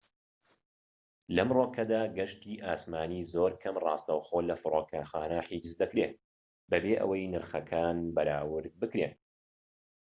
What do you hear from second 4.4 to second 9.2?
لە فرۆکەخانە حیجز دەکرێت بەبێ ئەوەی نرخەکان بەراورد بکرێن